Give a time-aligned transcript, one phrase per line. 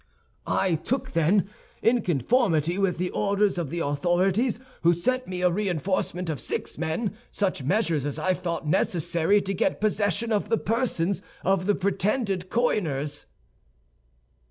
[0.47, 1.47] "I took then,
[1.83, 6.79] in conformity with the orders of the authorities, who sent me a reinforcement of six
[6.79, 11.75] men, such measures as I thought necessary to get possession of the persons of the
[11.75, 13.27] pretended coiners."